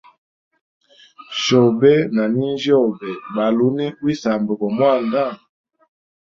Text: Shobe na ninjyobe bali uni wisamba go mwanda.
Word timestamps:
Shobe 1.43 1.93
na 2.15 2.23
ninjyobe 2.33 3.11
bali 3.35 3.59
uni 3.67 3.87
wisamba 4.03 4.51
go 4.59 4.67
mwanda. 4.75 5.23